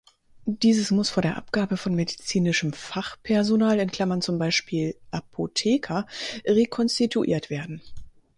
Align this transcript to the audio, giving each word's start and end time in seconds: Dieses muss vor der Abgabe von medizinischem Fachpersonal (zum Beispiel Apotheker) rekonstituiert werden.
Dieses 0.45 0.89
muss 0.89 1.11
vor 1.11 1.21
der 1.21 1.37
Abgabe 1.37 1.77
von 1.77 1.93
medizinischem 1.93 2.73
Fachpersonal 2.73 3.85
(zum 4.21 4.39
Beispiel 4.39 4.95
Apotheker) 5.11 6.07
rekonstituiert 6.43 7.51
werden. 7.51 7.83